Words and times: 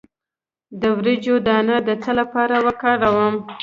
د 0.81 0.83
وریجو 0.97 1.35
دانه 1.47 1.77
د 1.87 1.89
څه 2.03 2.11
لپاره 2.19 2.55
وکاروم؟ 2.65 3.35